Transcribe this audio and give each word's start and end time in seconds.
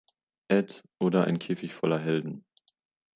Ed" 0.49 0.81
oder 0.99 1.25
"Ein 1.25 1.37
Käfig 1.37 1.75
voller 1.75 1.99
Helden". 1.99 2.43